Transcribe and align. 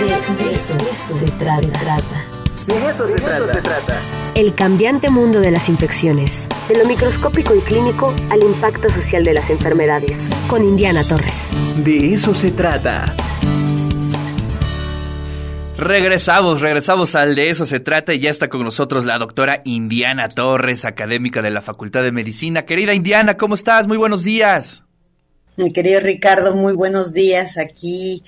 De, 0.00 0.10
eso, 0.50 1.16
se 1.18 1.30
trata. 1.38 2.24
De 2.66 2.90
eso, 2.90 3.06
se, 3.06 3.14
trata. 3.14 4.00
El 4.34 4.52
cambiante 4.54 5.08
mundo 5.08 5.38
de 5.40 5.52
las 5.52 5.68
infecciones. 5.68 6.48
De 6.68 6.76
lo 6.76 6.84
microscópico 6.84 7.54
y 7.54 7.60
clínico 7.60 8.12
al 8.28 8.42
impacto 8.42 8.90
social 8.90 9.22
de 9.22 9.34
las 9.34 9.48
enfermedades. 9.50 10.20
Con 10.48 10.64
Indiana 10.64 11.04
Torres. 11.04 11.36
De 11.84 12.12
eso 12.12 12.34
se 12.34 12.50
trata. 12.50 13.14
Regresamos, 15.78 16.60
regresamos 16.60 17.14
al 17.14 17.36
de 17.36 17.50
eso 17.50 17.64
se 17.64 17.78
trata 17.78 18.14
y 18.14 18.18
ya 18.18 18.30
está 18.30 18.48
con 18.48 18.64
nosotros 18.64 19.04
la 19.04 19.18
doctora 19.18 19.60
Indiana 19.64 20.28
Torres, 20.28 20.84
académica 20.84 21.40
de 21.40 21.50
la 21.50 21.62
Facultad 21.62 22.02
de 22.02 22.10
Medicina. 22.10 22.64
Querida 22.64 22.94
Indiana, 22.94 23.36
¿cómo 23.36 23.54
estás? 23.54 23.86
Muy 23.86 23.96
buenos 23.96 24.24
días. 24.24 24.82
Mi 25.56 25.72
querido 25.72 26.00
Ricardo, 26.00 26.56
muy 26.56 26.72
buenos 26.72 27.12
días. 27.12 27.58
Aquí 27.58 28.24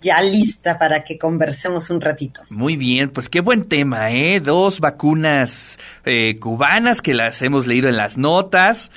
ya 0.00 0.22
lista 0.22 0.78
para 0.78 1.04
que 1.04 1.18
conversemos 1.18 1.90
un 1.90 2.00
ratito. 2.00 2.42
Muy 2.48 2.76
bien, 2.76 3.10
pues 3.10 3.28
qué 3.28 3.40
buen 3.40 3.64
tema, 3.64 4.10
¿eh? 4.12 4.40
Dos 4.40 4.80
vacunas 4.80 5.78
eh, 6.04 6.36
cubanas 6.40 7.02
que 7.02 7.14
las 7.14 7.42
hemos 7.42 7.66
leído 7.66 7.88
en 7.88 7.96
las 7.96 8.16
notas 8.16 8.90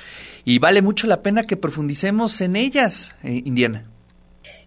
y 0.44 0.58
vale 0.58 0.82
mucho 0.82 1.06
la 1.06 1.22
pena 1.22 1.44
que 1.44 1.56
profundicemos 1.56 2.40
en 2.40 2.56
ellas, 2.56 3.14
eh, 3.22 3.42
Indiana. 3.44 3.84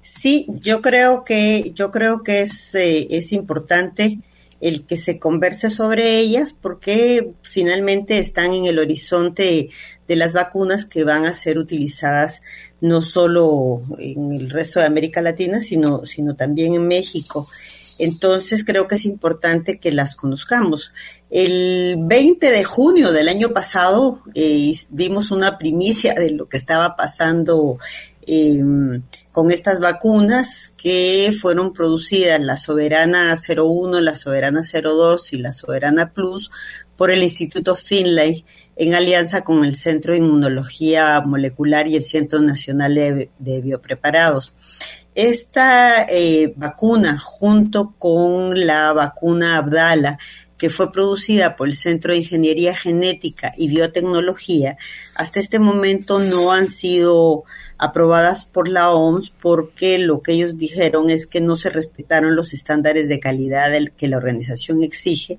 Sí, 0.01 0.45
yo 0.47 0.81
creo 0.81 1.23
que 1.25 1.71
yo 1.75 1.91
creo 1.91 2.23
que 2.23 2.41
es, 2.41 2.73
eh, 2.75 3.07
es 3.11 3.33
importante 3.33 4.19
el 4.59 4.85
que 4.85 4.97
se 4.97 5.19
converse 5.19 5.69
sobre 5.69 6.19
ellas 6.19 6.55
porque 6.59 7.33
finalmente 7.43 8.17
están 8.19 8.53
en 8.53 8.65
el 8.65 8.79
horizonte 8.79 9.69
de 10.07 10.15
las 10.15 10.33
vacunas 10.33 10.85
que 10.85 11.03
van 11.03 11.25
a 11.25 11.33
ser 11.33 11.57
utilizadas 11.57 12.41
no 12.81 13.01
solo 13.01 13.81
en 13.99 14.31
el 14.33 14.49
resto 14.49 14.79
de 14.79 14.85
América 14.85 15.21
Latina, 15.21 15.61
sino, 15.61 16.05
sino 16.05 16.35
también 16.35 16.75
en 16.75 16.87
México. 16.87 17.47
Entonces 17.99 18.63
creo 18.63 18.87
que 18.87 18.95
es 18.95 19.05
importante 19.05 19.79
que 19.79 19.91
las 19.91 20.15
conozcamos. 20.15 20.93
El 21.29 21.97
20 21.99 22.51
de 22.51 22.63
junio 22.63 23.11
del 23.11 23.27
año 23.27 23.49
pasado 23.49 24.21
eh, 24.35 24.71
dimos 24.89 25.31
una 25.31 25.57
primicia 25.57 26.13
de 26.13 26.31
lo 26.31 26.47
que 26.47 26.57
estaba 26.57 26.95
pasando 26.95 27.79
em, 28.25 29.01
con 29.37 29.51
estas 29.51 29.79
vacunas 29.79 30.73
que 30.75 31.31
fueron 31.31 31.71
producidas, 31.71 32.43
la 32.43 32.57
Soberana 32.57 33.35
01, 33.35 34.01
la 34.01 34.15
Soberana 34.15 34.63
02 34.63 35.31
y 35.33 35.37
la 35.37 35.53
Soberana 35.53 36.11
Plus, 36.11 36.49
por 36.95 37.11
el 37.11 37.21
Instituto 37.21 37.75
Finlay 37.75 38.45
en 38.75 38.95
alianza 38.95 39.43
con 39.43 39.63
el 39.63 39.75
Centro 39.75 40.13
de 40.13 40.17
Inmunología 40.21 41.21
Molecular 41.21 41.87
y 41.87 41.95
el 41.97 42.01
Centro 42.01 42.41
Nacional 42.41 42.95
de, 42.95 43.61
Biopreparados. 43.61 44.55
Esta 45.13 46.07
eh, 46.09 46.51
vacuna, 46.55 47.19
junto 47.19 47.93
con 47.99 48.65
la 48.65 48.91
vacuna 48.93 49.57
Abdala, 49.57 50.17
que 50.57 50.71
fue 50.71 50.91
producida 50.91 51.55
por 51.55 51.67
el 51.67 51.75
Centro 51.75 52.11
de 52.11 52.19
Ingeniería 52.19 52.75
Genética 52.75 53.51
y 53.55 53.67
Biotecnología, 53.67 54.77
hasta 55.13 55.39
este 55.39 55.59
momento 55.59 56.17
no 56.17 56.51
han 56.51 56.67
sido 56.67 57.43
aprobadas 57.77 58.45
por 58.45 58.67
la 58.67 58.91
OMS 58.91 59.31
porque 59.41 59.97
lo 59.99 60.21
que 60.21 60.33
ellos 60.33 60.57
dijeron 60.57 61.09
es 61.09 61.27
que 61.27 61.41
no 61.41 61.55
se 61.55 61.69
respetaron 61.69 62.35
los 62.35 62.53
estándares 62.53 63.07
de 63.07 63.19
calidad 63.19 63.71
que 63.95 64.07
la 64.07 64.17
organización 64.17 64.83
exige 64.83 65.37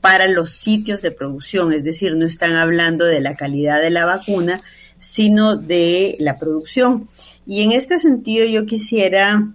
para 0.00 0.28
los 0.28 0.50
sitios 0.50 1.00
de 1.00 1.10
producción, 1.10 1.72
es 1.72 1.82
decir, 1.82 2.14
no 2.16 2.26
están 2.26 2.56
hablando 2.56 3.06
de 3.06 3.20
la 3.20 3.36
calidad 3.36 3.80
de 3.80 3.90
la 3.90 4.04
vacuna, 4.04 4.62
sino 4.98 5.56
de 5.56 6.16
la 6.18 6.38
producción. 6.38 7.08
Y 7.46 7.62
en 7.62 7.72
este 7.72 7.98
sentido 7.98 8.46
yo 8.46 8.66
quisiera 8.66 9.48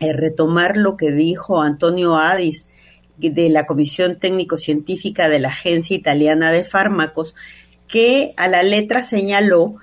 eh, 0.00 0.12
retomar 0.12 0.76
lo 0.76 0.96
que 0.96 1.12
dijo 1.12 1.62
Antonio 1.62 2.16
Avis 2.16 2.70
de 3.16 3.48
la 3.48 3.64
Comisión 3.64 4.18
Técnico-Científica 4.18 5.28
de 5.28 5.38
la 5.38 5.48
Agencia 5.48 5.96
Italiana 5.96 6.52
de 6.52 6.64
Fármacos, 6.64 7.34
que 7.88 8.34
a 8.36 8.48
la 8.48 8.62
letra 8.62 9.02
señaló 9.02 9.76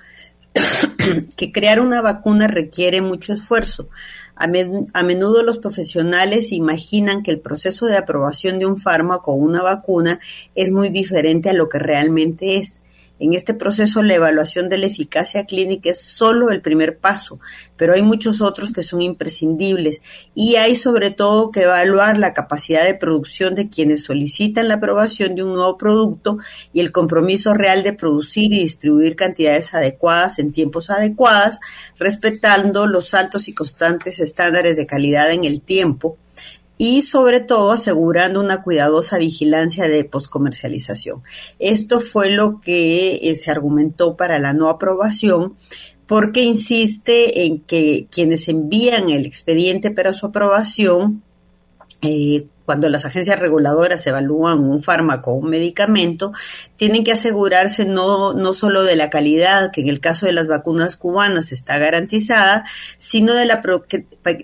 que 1.36 1.52
crear 1.52 1.80
una 1.80 2.00
vacuna 2.00 2.46
requiere 2.46 3.00
mucho 3.00 3.32
esfuerzo. 3.32 3.88
A, 4.36 4.48
menudo 4.48 5.42
los 5.44 5.58
profesionales 5.58 6.50
imaginan 6.50 7.22
que 7.22 7.30
el 7.30 7.40
proceso 7.40 7.86
de 7.86 7.96
aprobación 7.96 8.58
de 8.58 8.66
un 8.66 8.76
fármaco 8.76 9.32
o 9.32 9.36
una 9.36 9.62
vacuna 9.62 10.18
es 10.56 10.72
muy 10.72 10.88
diferente 10.88 11.50
a 11.50 11.54
lo 11.54 11.68
que 11.68 11.78
realmente 11.78 12.56
es. 12.56 12.82
En 13.20 13.32
este 13.32 13.54
proceso 13.54 14.02
la 14.02 14.16
evaluación 14.16 14.68
de 14.68 14.76
la 14.76 14.86
eficacia 14.86 15.46
clínica 15.46 15.90
es 15.90 16.00
solo 16.00 16.50
el 16.50 16.60
primer 16.60 16.98
paso, 16.98 17.38
pero 17.76 17.94
hay 17.94 18.02
muchos 18.02 18.40
otros 18.40 18.72
que 18.72 18.82
son 18.82 19.02
imprescindibles. 19.02 20.02
Y 20.34 20.56
hay 20.56 20.74
sobre 20.74 21.12
todo 21.12 21.52
que 21.52 21.62
evaluar 21.62 22.18
la 22.18 22.34
capacidad 22.34 22.84
de 22.84 22.94
producción 22.94 23.54
de 23.54 23.68
quienes 23.68 24.02
solicitan 24.02 24.66
la 24.66 24.74
aprobación 24.74 25.36
de 25.36 25.44
un 25.44 25.54
nuevo 25.54 25.78
producto 25.78 26.38
y 26.72 26.80
el 26.80 26.90
compromiso 26.90 27.54
real 27.54 27.84
de 27.84 27.92
producir 27.92 28.52
y 28.52 28.60
distribuir 28.60 29.14
cantidades 29.14 29.74
adecuadas 29.74 30.40
en 30.40 30.52
tiempos 30.52 30.90
adecuados, 30.90 31.60
respetando 31.98 32.86
los 32.86 33.14
altos 33.14 33.46
y 33.48 33.54
constantes 33.54 34.18
estándares 34.18 34.76
de 34.76 34.86
calidad 34.86 35.30
en 35.30 35.44
el 35.44 35.60
tiempo 35.60 36.18
y 36.76 37.02
sobre 37.02 37.40
todo 37.40 37.72
asegurando 37.72 38.40
una 38.40 38.62
cuidadosa 38.62 39.18
vigilancia 39.18 39.88
de 39.88 40.04
poscomercialización. 40.04 41.22
Esto 41.58 42.00
fue 42.00 42.30
lo 42.30 42.60
que 42.60 43.16
eh, 43.22 43.34
se 43.36 43.50
argumentó 43.50 44.16
para 44.16 44.38
la 44.38 44.52
no 44.52 44.68
aprobación 44.68 45.54
porque 46.06 46.42
insiste 46.42 47.46
en 47.46 47.60
que 47.60 48.06
quienes 48.10 48.48
envían 48.48 49.10
el 49.10 49.24
expediente 49.24 49.90
para 49.90 50.12
su 50.12 50.26
aprobación 50.26 51.22
eh, 52.02 52.46
cuando 52.64 52.88
las 52.88 53.04
agencias 53.04 53.38
reguladoras 53.38 54.06
evalúan 54.06 54.60
un 54.60 54.82
fármaco 54.82 55.32
o 55.32 55.34
un 55.34 55.50
medicamento, 55.50 56.32
tienen 56.76 57.04
que 57.04 57.12
asegurarse 57.12 57.84
no, 57.84 58.32
no 58.34 58.54
solo 58.54 58.84
de 58.84 58.96
la 58.96 59.10
calidad, 59.10 59.70
que 59.72 59.82
en 59.82 59.88
el 59.88 60.00
caso 60.00 60.26
de 60.26 60.32
las 60.32 60.46
vacunas 60.46 60.96
cubanas 60.96 61.52
está 61.52 61.78
garantizada, 61.78 62.64
sino 62.98 63.34
de, 63.34 63.46
la 63.46 63.62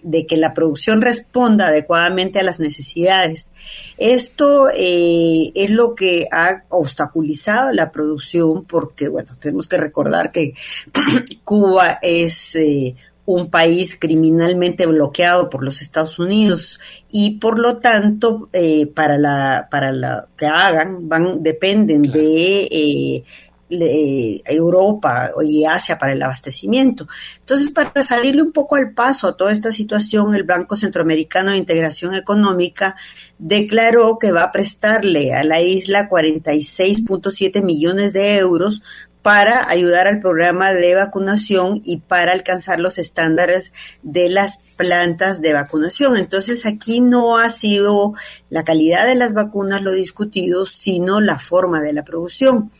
de 0.03 0.26
que 0.26 0.36
la 0.36 0.54
producción 0.54 1.00
responda 1.00 1.69
adecuadamente 1.69 2.38
a 2.38 2.42
las 2.44 2.60
necesidades. 2.60 3.50
Esto 3.97 4.69
eh, 4.75 5.50
es 5.54 5.70
lo 5.70 5.94
que 5.94 6.26
ha 6.31 6.64
obstaculizado 6.69 7.72
la 7.72 7.91
producción 7.91 8.64
porque, 8.64 9.08
bueno, 9.08 9.37
tenemos 9.41 9.69
que 9.69 9.78
recordar 9.78 10.31
que 10.31 10.54
Cuba 11.44 11.98
es 12.02 12.56
eh, 12.56 12.94
un 13.35 13.51
país 13.51 13.97
criminalmente 13.99 14.87
bloqueado 14.87 15.51
por 15.51 15.65
los 15.65 15.83
Estados 15.83 16.19
Unidos 16.19 16.81
y 17.11 17.39
por 17.39 17.59
lo 17.59 17.77
tanto 17.77 18.49
eh, 18.53 18.87
para 18.87 19.19
la 19.19 19.69
para 19.71 19.93
la 19.93 20.29
que 20.37 20.47
hagan 20.47 21.09
van 21.09 21.43
dependen 21.43 22.03
de 22.03 22.69
eh, 22.71 24.43
Europa 24.47 25.31
y 25.43 25.65
Asia 25.65 25.97
para 25.97 26.13
el 26.13 26.23
abastecimiento. 26.23 27.07
Entonces, 27.39 27.71
para 27.71 28.03
salirle 28.03 28.43
un 28.43 28.51
poco 28.51 28.75
al 28.75 28.93
paso 28.93 29.29
a 29.29 29.37
toda 29.37 29.53
esta 29.53 29.71
situación, 29.71 30.35
el 30.35 30.43
Banco 30.43 30.75
Centroamericano 30.75 31.53
de 31.53 31.59
Integración 31.59 32.15
Económica 32.15 32.97
declaró 33.39 34.19
que 34.19 34.33
va 34.33 34.43
a 34.45 34.53
prestarle 34.53 35.35
a 35.35 35.45
la 35.45 35.61
isla 35.61 36.09
46.7 36.09 37.62
millones 37.62 38.12
de 38.12 38.39
euros 38.39 38.83
para 39.22 39.69
ayudar 39.69 40.06
al 40.06 40.20
programa 40.20 40.72
de 40.72 40.94
vacunación 40.94 41.81
y 41.84 41.98
para 41.98 42.32
alcanzar 42.32 42.81
los 42.81 42.98
estándares 42.98 43.72
de 44.03 44.28
las 44.28 44.60
plantas 44.76 45.42
de 45.42 45.53
vacunación. 45.53 46.16
Entonces 46.16 46.64
aquí 46.64 47.00
no 47.00 47.36
ha 47.36 47.50
sido 47.50 48.14
la 48.48 48.64
calidad 48.64 49.06
de 49.06 49.14
las 49.14 49.34
vacunas 49.34 49.82
lo 49.82 49.92
discutido, 49.92 50.64
sino 50.64 51.20
la 51.20 51.38
forma 51.38 51.82
de 51.82 51.92
la 51.92 52.04
producción. 52.04 52.70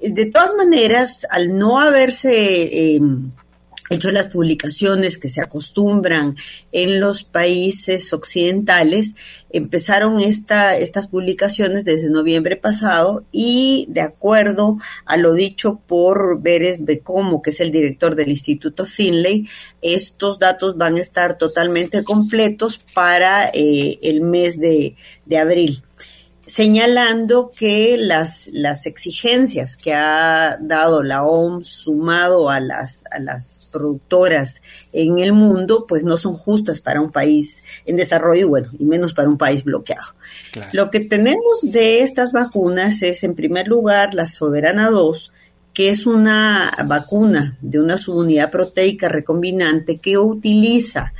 De 0.00 0.26
todas 0.26 0.54
maneras, 0.54 1.26
al 1.30 1.56
no 1.56 1.80
haberse... 1.80 2.94
Em, 2.94 3.30
hecho 3.92 4.10
las 4.10 4.28
publicaciones 4.28 5.18
que 5.18 5.28
se 5.28 5.40
acostumbran 5.40 6.36
en 6.72 7.00
los 7.00 7.24
países 7.24 8.12
occidentales, 8.12 9.16
empezaron 9.50 10.20
esta, 10.20 10.76
estas 10.76 11.06
publicaciones 11.06 11.84
desde 11.84 12.10
noviembre 12.10 12.56
pasado 12.56 13.24
y 13.30 13.86
de 13.88 14.00
acuerdo 14.00 14.78
a 15.04 15.16
lo 15.16 15.34
dicho 15.34 15.80
por 15.86 16.40
Beres 16.40 16.84
Becomo, 16.84 17.42
que 17.42 17.50
es 17.50 17.60
el 17.60 17.70
director 17.70 18.14
del 18.14 18.30
Instituto 18.30 18.86
Finlay, 18.86 19.48
estos 19.80 20.38
datos 20.38 20.76
van 20.76 20.96
a 20.96 21.00
estar 21.00 21.36
totalmente 21.36 22.02
completos 22.02 22.82
para 22.94 23.48
eh, 23.52 23.98
el 24.02 24.20
mes 24.22 24.58
de, 24.58 24.96
de 25.26 25.38
abril 25.38 25.82
señalando 26.46 27.52
que 27.56 27.96
las, 27.96 28.50
las 28.52 28.86
exigencias 28.86 29.76
que 29.76 29.94
ha 29.94 30.58
dado 30.60 31.02
la 31.02 31.24
OMS 31.24 31.68
sumado 31.68 32.50
a 32.50 32.58
las, 32.60 33.04
a 33.10 33.20
las 33.20 33.68
productoras 33.70 34.62
en 34.92 35.18
el 35.18 35.32
mundo, 35.32 35.86
pues 35.88 36.04
no 36.04 36.16
son 36.16 36.34
justas 36.34 36.80
para 36.80 37.00
un 37.00 37.12
país 37.12 37.64
en 37.86 37.96
desarrollo, 37.96 38.48
bueno, 38.48 38.68
y 38.78 38.84
menos 38.84 39.14
para 39.14 39.28
un 39.28 39.38
país 39.38 39.64
bloqueado. 39.64 40.14
Lo 40.72 40.90
que 40.90 41.00
tenemos 41.00 41.60
de 41.62 42.02
estas 42.02 42.32
vacunas 42.32 43.02
es, 43.02 43.22
en 43.24 43.34
primer 43.34 43.68
lugar, 43.68 44.14
la 44.14 44.26
Soberana 44.26 44.90
2, 44.90 45.32
que 45.72 45.90
es 45.90 46.06
una 46.06 46.72
vacuna 46.86 47.56
de 47.60 47.80
una 47.80 47.96
subunidad 47.98 48.50
proteica 48.50 49.08
recombinante 49.08 49.98
que 49.98 50.18
utiliza 50.18 51.12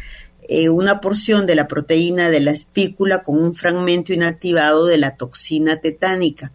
eh, 0.48 0.68
una 0.68 1.00
porción 1.00 1.46
de 1.46 1.54
la 1.54 1.68
proteína 1.68 2.30
de 2.30 2.40
la 2.40 2.50
espícula 2.50 3.22
con 3.22 3.38
un 3.38 3.54
fragmento 3.54 4.12
inactivado 4.12 4.86
de 4.86 4.98
la 4.98 5.16
toxina 5.16 5.80
tetánica. 5.80 6.52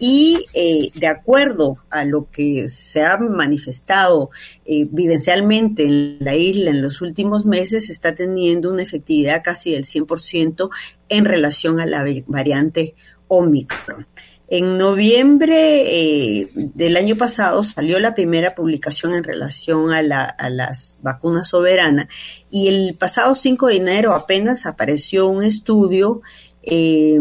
Y 0.00 0.46
eh, 0.52 0.90
de 0.94 1.06
acuerdo 1.06 1.76
a 1.88 2.04
lo 2.04 2.28
que 2.28 2.66
se 2.68 3.02
ha 3.02 3.18
manifestado 3.18 4.30
eh, 4.64 4.88
evidencialmente 4.92 5.84
en 5.84 6.16
la 6.18 6.34
isla 6.34 6.70
en 6.70 6.82
los 6.82 7.02
últimos 7.02 7.46
meses, 7.46 7.88
está 7.88 8.12
teniendo 8.16 8.68
una 8.72 8.82
efectividad 8.82 9.42
casi 9.44 9.70
del 9.70 9.84
100% 9.84 10.70
en 11.08 11.24
relación 11.24 11.78
a 11.78 11.86
la 11.86 12.04
variante 12.26 12.96
Omicron. 13.28 14.08
En 14.54 14.76
noviembre 14.76 16.40
eh, 16.40 16.50
del 16.52 16.98
año 16.98 17.16
pasado 17.16 17.64
salió 17.64 17.98
la 18.00 18.14
primera 18.14 18.54
publicación 18.54 19.14
en 19.14 19.24
relación 19.24 19.94
a, 19.94 20.02
las 20.02 20.98
vacunas 21.00 21.48
soberanas 21.48 22.08
y 22.50 22.68
el 22.68 22.94
pasado 22.94 23.34
5 23.34 23.68
de 23.68 23.76
enero 23.76 24.14
apenas 24.14 24.66
apareció 24.66 25.28
un 25.28 25.42
estudio 25.42 26.20
eh, 26.62 27.18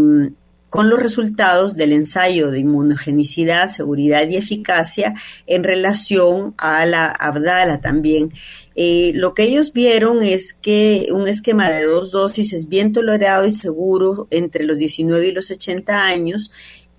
con 0.69 0.89
los 0.89 1.01
resultados 1.01 1.77
del 1.77 1.93
ensayo 1.93 2.51
de 2.51 2.59
inmunogenicidad, 2.59 3.69
seguridad 3.69 4.27
y 4.27 4.35
eficacia 4.35 5.13
en 5.47 5.63
relación 5.63 6.53
a 6.57 6.85
la 6.85 7.05
Abdala 7.07 7.79
también. 7.79 8.33
Eh, 8.75 9.11
lo 9.15 9.33
que 9.33 9.43
ellos 9.43 9.71
vieron 9.73 10.21
es 10.21 10.53
que 10.53 11.07
un 11.11 11.27
esquema 11.27 11.69
de 11.69 11.83
dos 11.83 12.11
dosis 12.11 12.51
es 12.51 12.67
bien 12.67 12.93
tolerado 12.93 13.45
y 13.45 13.51
seguro 13.51 14.27
entre 14.31 14.65
los 14.65 14.77
19 14.77 15.27
y 15.27 15.31
los 15.31 15.51
80 15.51 16.03
años 16.03 16.51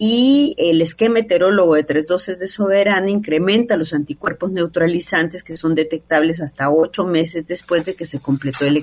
y 0.05 0.57
el 0.59 0.83
esquema 0.83 1.21
heterólogo 1.21 1.77
de 1.77 1.85
tres 1.85 2.09
dosis 2.09 2.37
de 2.37 2.49
soberana 2.49 3.09
incrementa 3.09 3.77
los 3.77 3.93
anticuerpos 3.93 4.51
neutralizantes 4.51 5.45
que 5.45 5.57
son 5.57 5.77
detectables 5.77 6.41
hasta 6.41 6.73
ocho 6.73 7.07
meses 7.07 7.47
después 7.47 7.85
de 7.85 7.95
que 7.95 8.05
se 8.05 8.19
completó 8.19 8.65
el, 8.65 8.83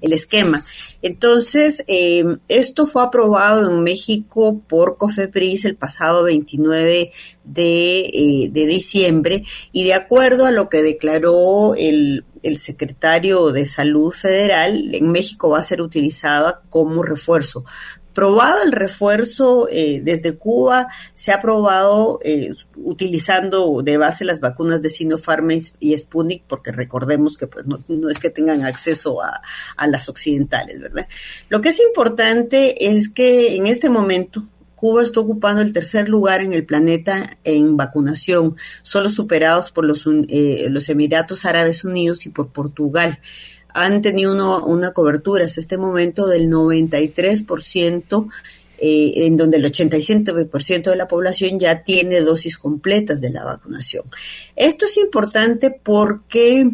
el 0.00 0.12
esquema. 0.12 0.64
Entonces, 1.00 1.84
em, 1.86 2.40
esto 2.48 2.86
fue 2.86 3.04
aprobado 3.04 3.70
en 3.70 3.84
México 3.84 4.60
por 4.66 4.96
COFEPRIS 4.96 5.64
el 5.66 5.76
pasado 5.76 6.24
29 6.24 7.12
de, 7.44 8.00
eh, 8.00 8.48
de 8.50 8.66
diciembre 8.66 9.44
y 9.70 9.84
de 9.84 9.94
acuerdo 9.94 10.46
a 10.46 10.50
lo 10.50 10.68
que 10.68 10.82
declaró 10.82 11.76
el 11.76 12.24
el 12.42 12.56
secretario 12.56 13.52
de 13.52 13.66
Salud 13.66 14.10
Federal, 14.10 14.92
en 14.96 15.12
México 15.12 15.50
va 15.50 15.58
a 15.58 15.62
ser 15.62 15.80
utilizada 15.80 16.62
como 16.70 17.04
refuerzo 17.04 17.64
probado 18.12 18.62
el 18.62 18.72
refuerzo 18.72 19.68
eh, 19.70 20.00
desde 20.02 20.36
Cuba, 20.36 20.88
se 21.14 21.32
ha 21.32 21.40
probado 21.40 22.18
eh, 22.22 22.54
utilizando 22.76 23.82
de 23.82 23.96
base 23.96 24.24
las 24.24 24.40
vacunas 24.40 24.82
de 24.82 24.90
Sinopharm 24.90 25.50
y 25.80 25.98
Sputnik, 25.98 26.44
porque 26.46 26.72
recordemos 26.72 27.36
que 27.36 27.46
pues, 27.46 27.64
no, 27.66 28.08
es 28.08 28.18
que 28.18 28.30
tengan 28.30 28.64
acceso 28.64 29.22
a, 29.22 29.40
a, 29.76 29.86
las 29.86 30.08
occidentales, 30.08 30.80
¿verdad? 30.80 31.06
Lo 31.48 31.60
que 31.60 31.70
es 31.70 31.80
importante 31.80 32.90
es 32.90 33.08
que 33.08 33.56
en 33.56 33.66
este 33.66 33.88
momento 33.88 34.44
Cuba 34.82 35.04
está 35.04 35.20
ocupando 35.20 35.62
el 35.62 35.72
tercer 35.72 36.08
lugar 36.08 36.40
en 36.40 36.52
el 36.52 36.66
planeta 36.66 37.38
en 37.44 37.76
vacunación, 37.76 38.56
solo 38.82 39.10
superados 39.10 39.70
por 39.70 39.84
los, 39.84 40.08
eh, 40.28 40.66
los 40.70 40.88
Emiratos 40.88 41.44
Árabes 41.44 41.84
Unidos 41.84 42.26
y 42.26 42.30
por 42.30 42.48
Portugal 42.48 43.20
han 43.74 44.02
tenido 44.02 44.64
una 44.64 44.92
cobertura 44.92 45.44
hasta 45.44 45.60
este 45.60 45.78
momento 45.78 46.26
del 46.26 46.48
93%, 46.50 48.28
eh, 48.78 49.26
en 49.26 49.36
donde 49.36 49.58
el 49.58 49.64
87% 49.64 50.90
de 50.90 50.96
la 50.96 51.06
población 51.08 51.58
ya 51.58 51.84
tiene 51.84 52.20
dosis 52.20 52.58
completas 52.58 53.20
de 53.20 53.30
la 53.30 53.44
vacunación. 53.44 54.04
Esto 54.56 54.86
es 54.86 54.96
importante 54.96 55.70
porque 55.70 56.68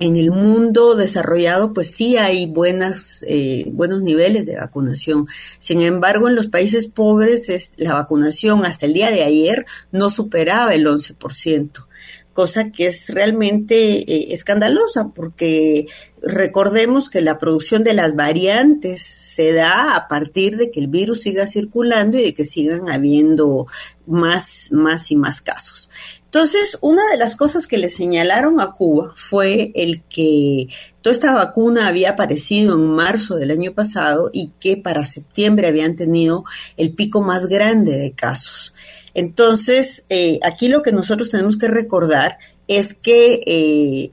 en 0.00 0.16
el 0.16 0.30
mundo 0.30 0.96
desarrollado, 0.96 1.74
pues 1.74 1.90
sí 1.90 2.16
hay 2.16 2.46
buenas, 2.46 3.22
eh, 3.28 3.66
buenos 3.70 4.00
niveles 4.00 4.46
de 4.46 4.56
vacunación. 4.56 5.26
Sin 5.58 5.82
embargo, 5.82 6.26
en 6.26 6.36
los 6.36 6.48
países 6.48 6.86
pobres 6.86 7.50
es, 7.50 7.72
la 7.76 7.94
vacunación 7.94 8.64
hasta 8.64 8.86
el 8.86 8.94
día 8.94 9.10
de 9.10 9.22
ayer 9.22 9.66
no 9.92 10.08
superaba 10.08 10.74
el 10.74 10.86
11% 10.86 11.84
cosa 12.32 12.70
que 12.70 12.86
es 12.86 13.10
realmente 13.12 13.98
eh, 13.98 14.32
escandalosa 14.32 15.08
porque 15.14 15.86
recordemos 16.22 17.10
que 17.10 17.20
la 17.20 17.38
producción 17.38 17.82
de 17.82 17.94
las 17.94 18.14
variantes 18.14 19.02
se 19.02 19.52
da 19.52 19.96
a 19.96 20.08
partir 20.08 20.56
de 20.56 20.70
que 20.70 20.80
el 20.80 20.86
virus 20.86 21.22
siga 21.22 21.46
circulando 21.46 22.18
y 22.18 22.22
de 22.22 22.34
que 22.34 22.44
sigan 22.44 22.88
habiendo 22.88 23.66
más, 24.06 24.68
más 24.70 25.10
y 25.10 25.16
más 25.16 25.40
casos. 25.40 25.90
Entonces, 26.30 26.78
una 26.80 27.02
de 27.10 27.16
las 27.16 27.34
cosas 27.34 27.66
que 27.66 27.76
le 27.76 27.90
señalaron 27.90 28.60
a 28.60 28.70
Cuba 28.70 29.12
fue 29.16 29.72
el 29.74 30.02
que 30.02 30.68
toda 31.02 31.12
esta 31.12 31.32
vacuna 31.32 31.88
había 31.88 32.10
aparecido 32.10 32.74
en 32.74 32.86
marzo 32.86 33.34
del 33.34 33.50
año 33.50 33.72
pasado 33.72 34.30
y 34.32 34.52
que 34.60 34.76
para 34.76 35.06
septiembre 35.06 35.66
habían 35.66 35.96
tenido 35.96 36.44
el 36.76 36.94
pico 36.94 37.20
más 37.20 37.48
grande 37.48 37.96
de 37.96 38.12
casos. 38.12 38.72
Entonces, 39.14 40.04
eh, 40.08 40.38
aquí 40.42 40.68
lo 40.68 40.82
que 40.82 40.92
nosotros 40.92 41.30
tenemos 41.30 41.58
que 41.58 41.68
recordar 41.68 42.38
es 42.68 42.94
que 42.94 43.40
eh, 43.46 44.10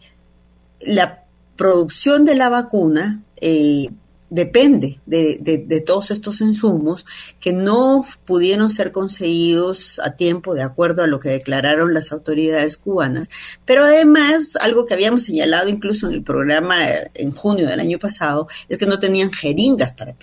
la 0.81 1.23
producción 1.55 2.25
de 2.25 2.35
la 2.35 2.49
vacuna 2.49 3.23
eh, 3.41 3.89
depende 4.29 4.99
de, 5.05 5.37
de, 5.41 5.81
todos 5.81 6.11
estos 6.11 6.41
insumos 6.41 7.05
que 7.39 7.53
no 7.53 8.03
pudieron 8.25 8.69
ser 8.69 8.91
conseguidos 8.91 9.99
a 10.03 10.15
tiempo 10.15 10.53
de 10.53 10.63
acuerdo 10.63 11.03
a 11.03 11.07
lo 11.07 11.19
que 11.19 11.29
declararon 11.29 11.93
las 11.93 12.11
autoridades 12.11 12.77
cubanas, 12.77 13.29
pero 13.65 13.85
además 13.85 14.57
algo 14.59 14.85
que 14.85 14.93
habíamos 14.93 15.23
señalado 15.23 15.69
incluso 15.69 16.07
en 16.07 16.13
el 16.13 16.23
programa 16.23 16.77
en 17.13 17.31
junio 17.31 17.67
del 17.67 17.79
año 17.79 17.99
pasado 17.99 18.47
es 18.67 18.77
que 18.77 18.85
no 18.85 18.99
tenían 18.99 19.31
jeringas 19.31 19.93
para 19.93 20.15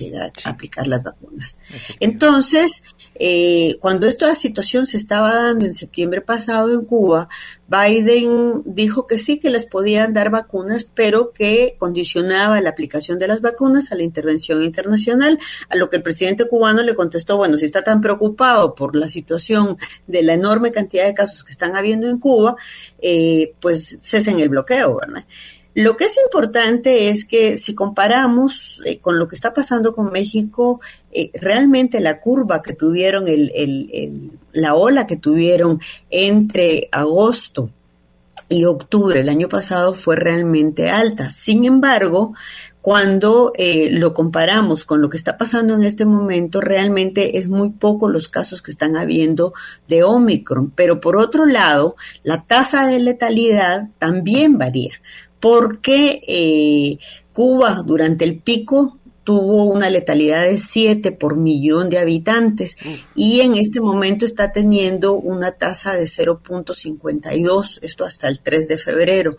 aplicar 0.44 0.86
las 0.86 1.02
vacunas. 1.02 1.58
Entonces, 2.00 2.84
eh, 3.14 3.76
cuando 3.80 4.06
esta 4.06 4.34
situación 4.34 4.86
se 4.86 4.98
estaba 4.98 5.34
dando 5.34 5.64
en 5.64 5.72
septiembre 5.72 6.20
pasado 6.20 6.72
en 6.72 6.84
Cuba, 6.84 7.28
Biden 7.74 8.62
dijo 8.64 9.06
que 9.06 9.18
sí, 9.18 9.38
que 9.38 9.50
les 9.50 9.66
podían 9.66 10.12
dar 10.12 10.30
vacunas, 10.30 10.86
pero 10.94 11.32
que 11.32 11.76
condicionaba 11.78 12.60
la 12.60 12.70
aplicación 12.70 13.18
de 13.18 13.28
las 13.28 13.40
vacunas 13.40 13.90
a 13.90 13.96
la 13.96 14.02
intervención 14.02 14.62
internacional, 14.62 15.38
a 15.68 15.76
lo 15.76 15.90
que 15.90 15.96
el 15.96 16.02
presidente 16.02 16.46
cubano 16.46 16.82
le 16.82 16.94
contestó, 16.94 17.36
bueno, 17.36 17.56
si 17.56 17.64
está 17.64 17.82
tan 17.82 18.00
preocupado 18.00 18.74
por 18.74 18.94
la 18.94 19.08
situación 19.08 19.76
de 20.06 20.22
la 20.22 20.34
enorme 20.34 20.72
cantidad 20.72 21.04
de 21.04 21.14
casos 21.14 21.44
que 21.44 21.52
están 21.52 21.74
habiendo 21.76 22.08
en 22.08 22.18
Cuba, 22.18 22.56
eh, 23.00 23.54
pues 23.60 23.98
cesen 24.00 24.40
el 24.40 24.48
bloqueo, 24.48 24.96
¿verdad? 24.96 25.24
Lo 25.74 25.96
que 25.96 26.04
es 26.04 26.16
importante 26.22 27.08
es 27.08 27.24
que 27.24 27.58
si 27.58 27.74
comparamos 27.74 28.80
eh, 28.84 28.98
con 28.98 29.18
lo 29.18 29.26
que 29.26 29.34
está 29.34 29.52
pasando 29.52 29.92
con 29.92 30.12
México, 30.12 30.80
eh, 31.10 31.30
realmente 31.34 32.00
la 32.00 32.20
curva 32.20 32.62
que 32.62 32.74
tuvieron, 32.74 33.26
el, 33.26 33.50
el, 33.54 34.32
la 34.52 34.74
ola 34.74 35.06
que 35.06 35.16
tuvieron 35.16 35.80
entre 36.10 36.88
agosto 36.92 37.70
y 38.48 38.64
octubre 38.66 39.20
el 39.20 39.28
año 39.28 39.48
pasado 39.48 39.94
fue 39.94 40.16
realmente 40.16 40.90
alta. 40.90 41.30
Sin 41.30 41.64
embargo, 41.64 42.34
cuando 42.84 43.52
eh, 43.56 43.88
lo 43.90 44.12
comparamos 44.12 44.84
con 44.84 45.00
lo 45.00 45.08
que 45.08 45.16
está 45.16 45.38
pasando 45.38 45.72
en 45.72 45.84
este 45.84 46.04
momento, 46.04 46.60
realmente 46.60 47.38
es 47.38 47.48
muy 47.48 47.70
poco 47.70 48.10
los 48.10 48.28
casos 48.28 48.60
que 48.60 48.70
están 48.70 48.96
habiendo 48.96 49.54
de 49.88 50.02
Omicron. 50.02 50.70
Pero 50.70 51.00
por 51.00 51.16
otro 51.16 51.46
lado, 51.46 51.96
la 52.22 52.42
tasa 52.42 52.86
de 52.86 52.98
letalidad 52.98 53.88
también 53.98 54.58
varía, 54.58 55.00
porque 55.44 56.22
eh, 56.26 56.96
Cuba 57.34 57.82
durante 57.84 58.24
el 58.24 58.38
pico 58.38 58.98
tuvo 59.24 59.64
una 59.64 59.90
letalidad 59.90 60.44
de 60.44 60.56
7 60.56 61.12
por 61.12 61.36
millón 61.36 61.90
de 61.90 61.98
habitantes 61.98 62.78
y 63.14 63.40
en 63.40 63.54
este 63.56 63.82
momento 63.82 64.24
está 64.24 64.52
teniendo 64.52 65.12
una 65.12 65.52
tasa 65.52 65.92
de 65.92 66.04
0.52, 66.04 67.78
esto 67.82 68.06
hasta 68.06 68.28
el 68.28 68.40
3 68.40 68.68
de 68.68 68.78
febrero. 68.78 69.36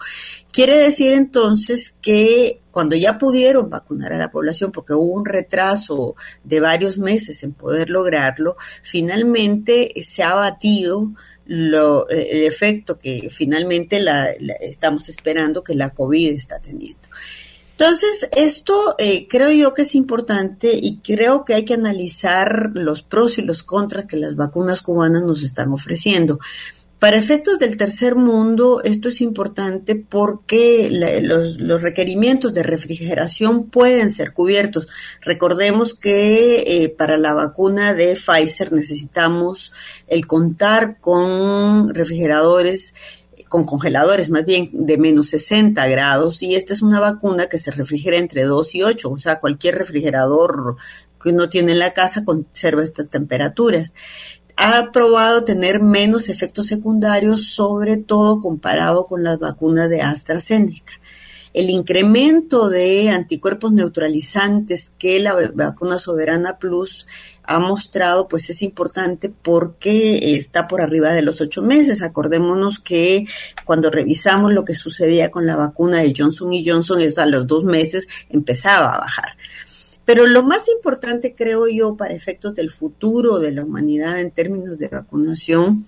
Quiere 0.51 0.77
decir 0.77 1.13
entonces 1.13 1.97
que 1.99 2.61
cuando 2.69 2.95
ya 2.95 3.17
pudieron 3.17 3.71
vacunar 3.71 4.13
a 4.13 4.19
la 4.19 4.29
población, 4.29 4.71
porque 4.71 4.93
hubo 4.93 5.11
un 5.11 5.25
retraso 5.25 6.15
de 6.43 6.59
varios 6.59 6.99
meses 6.99 7.41
en 7.41 7.53
poder 7.53 7.89
lograrlo, 7.89 8.57
finalmente 8.83 9.91
se 10.03 10.21
ha 10.21 10.35
batido 10.35 11.13
lo, 11.45 12.09
el 12.09 12.43
efecto 12.43 12.97
que 12.99 13.29
finalmente 13.29 13.99
la, 13.99 14.31
estamos 14.61 15.09
esperando 15.09 15.63
que 15.63 15.75
la 15.75 15.91
COVID 15.91 16.31
está 16.31 16.59
teniendo. 16.59 17.07
Entonces, 17.71 18.29
esto 18.35 18.95
eh, 18.97 19.27
creo 19.27 19.51
yo 19.51 19.73
que 19.73 19.81
es 19.81 19.95
importante 19.95 20.71
y 20.73 20.99
creo 20.99 21.43
que 21.43 21.55
hay 21.55 21.65
que 21.65 21.73
analizar 21.73 22.71
los 22.73 23.03
pros 23.03 23.37
y 23.37 23.41
los 23.41 23.63
contras 23.63 24.05
que 24.05 24.15
las 24.15 24.37
vacunas 24.37 24.81
cubanas 24.81 25.23
nos 25.23 25.43
están 25.43 25.73
ofreciendo. 25.73 26.39
Para 27.05 27.17
efectos 27.17 27.59
del 27.59 27.77
tercer 27.77 28.15
mundo, 28.15 28.81
esto 28.83 29.09
es 29.09 29.21
importante 29.21 29.93
porque 29.95 30.89
los, 30.89 31.61
requerimientos 31.79 32.51
de 32.51 32.63
refrigeración 32.63 33.69
pueden 33.69 34.09
ser 34.09 34.33
cubiertos. 34.33 34.87
Recordemos 35.21 35.93
que 35.93 36.63
eh, 36.65 36.89
para 36.89 37.17
la 37.17 37.35
vacuna 37.35 37.93
de 37.93 38.15
Pfizer 38.15 38.73
necesitamos 38.73 39.71
el 40.07 40.25
contar 40.25 40.97
con 40.99 41.93
refrigeradores 41.93 42.95
con 43.49 43.65
congeladores 43.65 44.31
más 44.31 44.43
bien 44.43 44.71
de 44.73 44.97
menos 44.97 45.27
60 45.27 45.87
grados 45.87 46.41
y 46.41 46.55
esta 46.55 46.73
es 46.73 46.81
una 46.81 46.99
vacuna 46.99 47.45
que 47.45 47.59
se 47.59 47.69
refrigera 47.69 48.17
entre 48.17 48.45
2 48.45 48.73
y 48.73 48.81
8, 48.81 49.11
o 49.11 49.17
sea, 49.17 49.39
cualquier 49.39 49.75
refrigerador 49.75 50.77
que 51.21 51.29
uno 51.29 51.49
tiene 51.49 51.73
en 51.73 51.79
la 51.79 51.93
casa 51.93 52.25
conserva 52.25 52.83
estas 52.83 53.11
temperaturas. 53.11 53.93
Ha 54.57 54.91
probado 54.91 55.43
tener 55.43 55.81
menos 55.81 56.29
efectos 56.29 56.67
secundarios, 56.67 57.47
sobre 57.47 57.97
todo 57.97 58.39
comparado 58.39 59.05
con 59.07 59.23
las 59.23 59.39
vacunas 59.39 59.89
de 59.89 60.01
AstraZeneca 60.01 60.93
el 61.55 61.69
incremento 61.69 62.69
de 62.69 63.09
anticuerpos 63.09 63.71
neutralizantes 63.71 64.91
que 64.99 65.21
la 65.21 65.51
vacuna 65.53 65.99
Soberana 65.99 66.57
Plus 66.59 67.07
ha 67.43 67.59
mostrado, 67.59 68.27
pues 68.27 68.49
es 68.49 68.61
importante 68.61 69.29
porque 69.29 70.35
está 70.35 70.67
por 70.67 70.81
arriba 70.81 71.13
de 71.13 71.21
los 71.21 71.39
ocho 71.39 71.61
meses. 71.61 72.01
Acordémonos 72.01 72.79
que 72.79 73.23
cuando 73.63 73.89
revisamos 73.89 74.51
lo 74.51 74.65
que 74.65 74.75
sucedía 74.75 75.31
con 75.31 75.45
la 75.45 75.55
vacuna 75.55 75.99
de 75.99 76.13
Johnson 76.15 76.51
y 76.51 76.67
Johnson, 76.67 76.99
es 76.99 77.17
a 77.17 77.25
los 77.25 77.47
dos 77.47 77.63
meses 77.63 78.05
empezaba 78.29 78.93
a 78.93 78.99
bajar. 78.99 79.37
Pero 80.05 80.27
lo 80.27 80.43
más 80.43 80.69
importante, 80.69 81.33
creo 81.35 81.67
yo, 81.67 81.95
para 81.97 82.13
efectos 82.13 82.55
del 82.55 82.71
futuro 82.71 83.39
de 83.39 83.51
la 83.51 83.63
humanidad 83.63 84.19
en 84.19 84.31
términos 84.31 84.77
de 84.77 84.87
vacunación, 84.87 85.87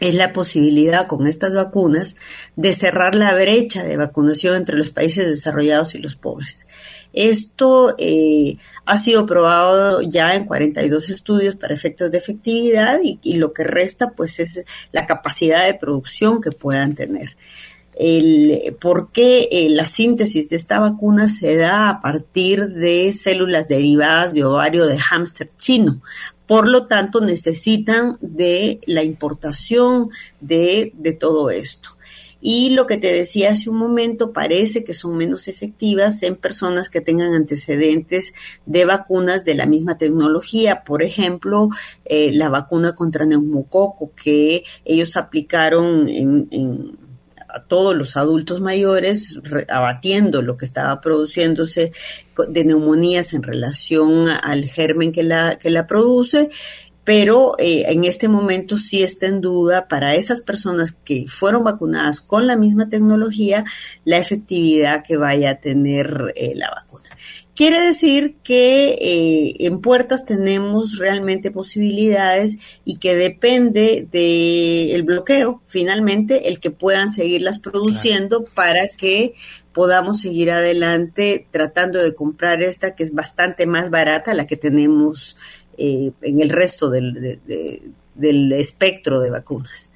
es 0.00 0.14
la 0.14 0.32
posibilidad 0.32 1.06
con 1.06 1.26
estas 1.26 1.54
vacunas 1.54 2.16
de 2.56 2.72
cerrar 2.72 3.14
la 3.14 3.34
brecha 3.34 3.84
de 3.84 3.98
vacunación 3.98 4.56
entre 4.56 4.76
los 4.76 4.90
países 4.90 5.28
desarrollados 5.28 5.94
y 5.94 5.98
los 5.98 6.16
pobres. 6.16 6.66
Esto 7.12 7.94
eh, 7.98 8.56
ha 8.86 8.98
sido 8.98 9.26
probado 9.26 10.00
ya 10.00 10.34
en 10.34 10.46
42 10.46 11.10
estudios 11.10 11.56
para 11.56 11.74
efectos 11.74 12.10
de 12.10 12.18
efectividad 12.18 13.00
y, 13.02 13.34
lo 13.34 13.52
que 13.52 13.64
resta 13.64 14.10
pues 14.10 14.40
es 14.40 14.64
la 14.92 15.06
capacidad 15.06 15.66
de 15.66 15.74
producción 15.74 16.40
que 16.40 16.50
puedan 16.50 16.94
tener. 16.94 17.36
El, 18.02 18.78
¿Por 18.80 19.12
qué 19.12 19.46
eh, 19.52 19.68
la 19.68 19.84
síntesis 19.84 20.48
de 20.48 20.56
esta 20.56 20.80
vacuna 20.80 21.28
se 21.28 21.56
da 21.56 21.90
a 21.90 22.00
partir 22.00 22.68
de 22.68 23.12
células 23.12 23.68
derivadas 23.68 24.32
de 24.32 24.42
ovario 24.42 24.86
de 24.86 24.96
hámster 24.96 25.50
chino? 25.58 26.00
Por 26.46 26.66
lo 26.66 26.84
tanto, 26.84 27.20
necesitan 27.20 28.14
de 28.22 28.80
la 28.86 29.02
importación 29.02 30.08
de, 30.40 30.94
todo 31.20 31.50
esto. 31.50 31.90
Y 32.40 32.70
lo 32.70 32.86
que 32.86 32.96
te 32.96 33.12
decía 33.12 33.50
hace 33.50 33.68
un 33.68 33.76
momento, 33.76 34.32
parece 34.32 34.82
que 34.82 34.94
son 34.94 35.18
menos 35.18 35.46
efectivas 35.46 36.22
en 36.22 36.36
personas 36.36 36.88
que 36.88 37.02
tengan 37.02 37.34
antecedentes 37.34 38.32
de 38.64 38.86
vacunas 38.86 39.44
de 39.44 39.56
la 39.56 39.66
misma 39.66 39.98
tecnología. 39.98 40.84
Por 40.84 41.02
ejemplo, 41.02 41.68
eh, 42.06 42.32
la 42.32 42.48
vacuna 42.48 42.94
contra 42.94 43.26
neumococo 43.26 44.12
que 44.14 44.64
ellos 44.86 45.18
aplicaron 45.18 46.08
en 46.08 46.48
a 47.54 47.64
todos 47.64 47.96
los 47.96 48.16
adultos 48.16 48.60
mayores, 48.60 49.38
abatiendo 49.68 50.42
lo 50.42 50.56
que 50.56 50.64
estaba 50.64 51.00
produciéndose 51.00 51.92
de 52.48 52.64
neumonías 52.64 53.34
en 53.34 53.42
relación 53.42 54.28
al 54.28 54.64
germen 54.64 55.12
que 55.12 55.22
la, 55.22 55.58
que 55.58 55.70
la 55.70 55.86
produce 55.86 56.48
pero 57.04 57.54
eh, 57.58 57.86
en 57.88 58.04
este 58.04 58.28
momento 58.28 58.76
sí 58.76 59.02
está 59.02 59.26
en 59.26 59.40
duda 59.40 59.88
para 59.88 60.14
esas 60.14 60.42
personas 60.42 60.92
que 60.92 61.24
fueron 61.26 61.64
vacunadas 61.64 62.20
con 62.20 62.46
la 62.46 62.56
misma 62.56 62.88
tecnología 62.88 63.64
la 64.04 64.18
efectividad 64.18 65.02
que 65.02 65.16
vaya 65.16 65.50
a 65.50 65.54
tener 65.56 66.32
eh, 66.36 66.52
la 66.54 66.70
vacuna. 66.70 67.08
Quiere 67.60 67.82
decir 67.82 68.36
que 68.42 68.92
eh, 68.92 69.66
en 69.66 69.82
puertas 69.82 70.24
tenemos 70.24 70.96
realmente 70.96 71.50
posibilidades 71.50 72.56
y 72.86 72.96
que 72.96 73.14
depende 73.14 74.08
del 74.10 75.02
bloqueo, 75.02 75.60
finalmente, 75.66 76.48
el 76.48 76.58
que 76.58 76.70
puedan 76.70 77.10
seguirlas 77.10 77.58
produciendo 77.58 78.44
para 78.54 78.88
que 78.88 79.34
podamos 79.74 80.22
seguir 80.22 80.50
adelante 80.50 81.48
tratando 81.50 82.02
de 82.02 82.14
comprar 82.14 82.62
esta 82.62 82.94
que 82.94 83.02
es 83.02 83.12
bastante 83.12 83.66
más 83.66 83.90
barata, 83.90 84.32
la 84.32 84.46
que 84.46 84.56
tenemos 84.56 85.36
eh, 85.76 86.12
en 86.22 86.40
el 86.40 86.48
resto 86.48 86.88
del, 86.88 87.40
del 88.14 88.52
espectro 88.52 89.20
de 89.20 89.28
vacunas. 89.28 89.90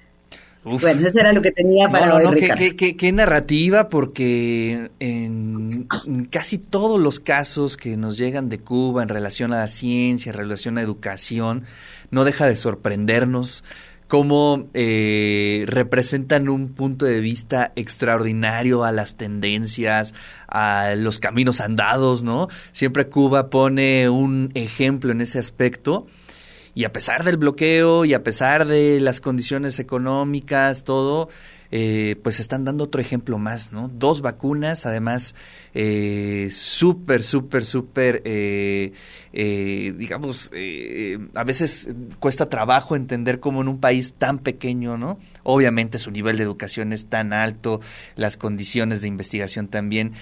Bueno, 0.65 1.07
eso 1.07 1.21
era 1.21 1.33
lo 1.33 1.43
que 1.43 1.53
tenía 1.53 1.91
para 1.91 2.15
hoy, 2.15 2.41
qué, 2.77 3.13
narrativa, 3.13 3.91
porque 3.91 4.91
en, 4.99 5.87
casi 6.31 6.57
todos 6.57 6.99
los 6.99 7.21
casos 7.21 7.77
que 7.77 7.99
nos 7.99 8.17
llegan 8.17 8.49
de 8.49 8.61
Cuba 8.61 9.03
en 9.03 9.11
relación 9.11 9.53
a 9.53 9.59
la 9.59 9.69
ciencia, 9.69 10.31
en 10.31 10.39
relación 10.39 10.79
a 10.79 10.83
educación, 10.83 11.65
no 12.11 12.25
deja 12.25 12.47
de 12.47 12.57
sorprendernos 12.57 13.63
cómo 14.09 14.69
eh, 14.75 15.65
representan 15.67 16.49
un 16.49 16.69
punto 16.69 17.05
de 17.05 17.21
vista 17.21 17.73
extraordinario 17.77 18.85
a 18.85 18.93
las 18.93 19.17
tendencias, 19.17 20.15
a 20.49 20.95
los 20.97 21.19
caminos 21.19 21.61
andados, 21.61 22.23
¿no? 22.23 22.49
Siempre 22.73 23.09
Cuba 23.09 23.51
pone 23.51 24.09
un 24.09 24.51
ejemplo 24.55 25.13
en 25.13 25.21
ese 25.21 25.39
aspecto 25.39 26.07
y 26.75 26.85
a 26.85 26.93
pesar 26.93 27.25
del 27.25 27.37
bloqueo 27.37 28.05
y 28.05 28.15
a 28.15 28.23
pesar 28.23 28.67
de 28.67 29.01
las 29.01 29.21
condiciones 29.21 29.79
económicas, 29.79 30.85
todo, 30.85 31.29
eh, 31.71 32.17
pues 32.23 32.41
están 32.41 32.65
dando 32.65 32.85
otro 32.85 33.01
ejemplo 33.01 33.37
más, 33.39 33.73
¿no? 33.73 33.89
Dos 33.89 34.21
vacunas, 34.21 34.87
además, 34.87 35.35
eh, 35.75 36.49
súper, 36.53 37.23
súper, 37.23 37.65
súper, 37.65 38.23
eh, 38.25 38.93
eh, 39.33 39.93
digamos, 39.97 40.53
a 41.35 41.43
veces 41.43 41.89
cuesta 42.21 42.49
trabajo 42.49 42.95
entender 42.95 43.41
cómo 43.41 43.61
en 43.61 43.67
un 43.67 43.81
país 43.81 44.15
tan 44.15 44.39
pequeño, 44.39 44.97
¿no? 44.97 45.19
Obviamente 45.43 45.99
su 45.99 46.13
nivel 46.13 46.37
de 46.37 46.45
educación 46.45 46.93
es 46.93 47.07
tan 47.07 47.33
alto, 47.33 47.81
las 48.15 48.37
condiciones 48.37 49.01
de 49.01 49.09
investigación 49.09 49.67
también, 49.67 50.13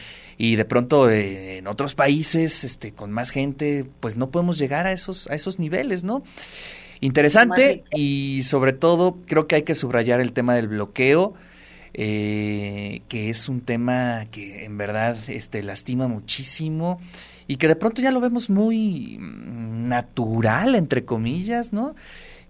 y 0.43 0.57
de 0.57 0.65
pronto 0.65 1.09
en 1.09 1.69
otros 1.69 1.95
países, 1.95 2.65
este, 2.65 2.91
con 2.91 3.13
más 3.13 3.31
gente, 3.31 3.87
pues 4.01 4.17
no 4.17 4.33
podemos 4.33 4.59
llegar 4.59 4.89
a 4.89 4.93
esos, 4.93 5.29
a 5.29 5.37
esos 5.37 5.61
niveles, 5.61 6.03
¿no? 6.03 6.25
Interesante 6.99 7.85
y 7.93 8.43
sobre 8.43 8.73
todo 8.73 9.19
creo 9.25 9.47
que 9.47 9.55
hay 9.55 9.63
que 9.63 9.77
subrayar 9.77 10.21
el 10.21 10.33
tema 10.33 10.57
del 10.57 10.67
bloqueo, 10.67 11.35
eh, 11.95 13.03
que 13.09 13.31
es 13.31 13.49
un 13.49 13.61
tema 13.61 14.25
que 14.33 14.65
en 14.65 14.77
verdad 14.79 15.17
este, 15.29 15.63
lastima 15.63 16.09
muchísimo 16.09 17.01
y 17.47 17.55
que 17.55 17.69
de 17.69 17.77
pronto 17.77 18.03
ya 18.03 18.11
lo 18.11 18.19
vemos 18.19 18.51
muy 18.51 19.19
mm, 19.21 19.87
natural, 19.87 20.75
entre 20.75 21.05
comillas, 21.05 21.73
¿no? 21.73 21.95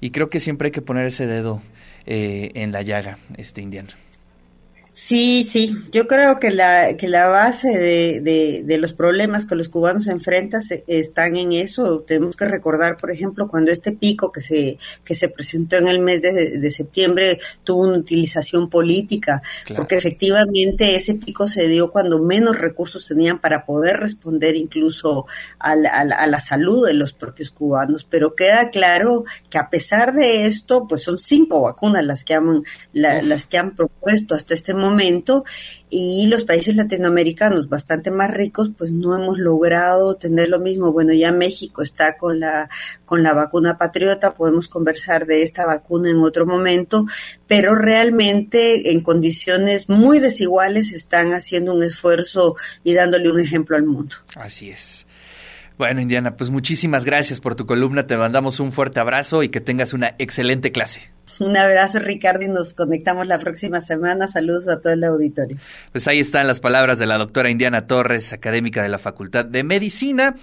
Y 0.01 0.13
creo 0.13 0.31
que 0.31 0.41
siempre 0.41 0.69
hay 0.69 0.73
que 0.73 0.81
poner 0.81 1.05
ese 1.05 1.27
dedo 1.27 1.61
eh, 2.07 2.53
en 2.55 2.73
la 2.73 2.81
llaga, 2.81 3.19
este 3.37 3.61
indiano. 3.61 3.91
Sí, 4.95 5.43
sí, 5.43 5.75
yo 5.91 6.07
creo 6.07 6.39
que 6.39 6.51
la, 6.51 6.99
que 6.99 7.09
la 7.09 7.27
base 7.27 7.71
de, 7.71 8.63
de, 8.63 8.79
los 8.79 8.93
problemas 8.93 9.47
que 9.47 9.55
los 9.55 9.71
cubanos 9.71 10.07
enfrentan 10.07 10.61
están 10.87 11.37
en 11.37 11.53
eso. 11.53 12.01
Tenemos 12.01 12.37
que 12.37 12.45
recordar, 12.45 12.99
por 12.99 13.11
ejemplo, 13.11 13.49
cuando 13.49 13.73
este 13.73 13.93
pico 13.93 14.31
que 14.31 14.43
se, 14.43 14.79
que 15.03 15.15
se 15.15 15.31
presentó 15.31 15.77
en 15.77 15.89
el 15.89 15.99
mes 16.01 16.21
de, 16.21 16.71
septiembre 16.71 17.39
tuvo 17.65 17.85
una 17.85 17.99
utilización 17.99 18.69
política, 18.69 19.43
porque 19.75 19.97
efectivamente 19.97 20.95
ese 20.95 21.15
pico 21.15 21.49
se 21.49 21.69
dio 21.69 21.91
cuando 21.91 22.19
menos 22.19 22.59
recursos 22.59 23.09
tenían 23.09 23.41
para 23.41 23.65
poder 23.65 23.97
responder 23.97 24.57
incluso 24.57 25.27
a 25.59 25.75
la, 25.75 25.91
a 25.91 26.27
la 26.27 26.41
salud 26.41 26.87
de 26.87 26.93
los 26.93 27.15
propios 27.15 27.51
cubanos. 27.51 28.05
Pero 28.05 28.35
queda 28.35 28.69
claro 28.69 29.25
que 29.49 29.57
a 29.57 29.71
pesar 29.71 30.13
de 30.13 30.45
esto, 30.45 30.87
pues 30.87 31.03
son 31.03 31.17
cinco 31.17 31.63
vacunas 31.63 32.05
las 32.05 32.25
que 32.25 32.35
han, 32.35 32.63
las 32.93 33.47
que 33.47 33.57
han 33.57 33.75
propuesto 33.75 34.35
hasta 34.35 34.53
este 34.53 34.75
momento 34.75 34.82
momento 34.83 35.45
y 35.89 36.27
los 36.27 36.45
países 36.45 36.77
latinoamericanos 36.77 37.71
bastante 37.71 38.11
más 38.11 38.31
ricos 38.31 38.71
pues 38.77 38.93
no 38.93 39.17
hemos 39.17 39.39
logrado 39.39 40.17
tener 40.17 40.51
lo 40.51 40.59
mismo. 40.59 40.93
Bueno, 40.93 41.15
ya 41.15 41.33
México 41.33 41.81
está 41.81 42.19
con 42.19 42.41
la 42.41 42.69
con 43.07 43.23
la 43.23 43.33
vacuna 43.33 43.79
patriota, 43.79 44.35
podemos 44.35 44.69
conversar 44.69 45.27
de 45.27 45.43
esta 45.43 45.65
vacuna 45.65 46.11
en 46.11 46.19
otro 46.19 46.45
momento, 46.45 47.07
pero 47.47 47.75
realmente 47.75 48.93
en 48.93 49.01
condiciones 49.01 49.89
muy 49.89 50.19
desiguales 50.19 50.93
están 50.93 51.33
haciendo 51.33 51.75
un 51.75 51.83
esfuerzo 51.83 52.57
y 52.85 52.95
dándole 52.95 53.31
un 53.31 53.41
ejemplo 53.41 53.77
al 53.77 53.85
mundo. 53.85 54.17
Así 54.37 54.69
es. 54.71 55.07
Bueno, 55.79 56.01
Indiana, 56.01 56.37
pues 56.37 56.51
muchísimas 56.51 57.05
gracias 57.05 57.41
por 57.41 57.55
tu 57.55 57.67
columna, 57.67 58.07
te 58.07 58.17
mandamos 58.17 58.61
un 58.61 58.73
fuerte 58.73 59.01
abrazo 59.01 59.43
y 59.43 59.49
que 59.49 59.61
tengas 59.61 59.95
una 59.95 60.15
excelente 60.19 60.71
clase. 60.71 61.11
Un 61.39 61.57
abrazo, 61.57 61.99
Ricardo, 61.99 62.45
y 62.45 62.49
nos 62.49 62.75
conectamos 62.75 63.27
la 63.27 63.39
próxima 63.39 63.81
semana. 63.81 64.27
Saludos 64.27 64.69
a 64.69 64.81
todo 64.81 64.93
el 64.93 65.05
auditorio. 65.05 65.57
Pues 65.93 66.07
ahí 66.09 66.21
están 66.21 66.47
las 66.47 66.61
palabras 66.61 66.99
de 66.99 67.07
la 67.07 67.19
doctora 67.19 67.51
Indiana 67.51 67.87
Torres, 67.87 68.33
académica 68.33 68.83
de 68.83 68.89
la 68.89 68.99
Facultad 68.99 69.45
de 69.45 69.65
Medicina. 69.65 70.37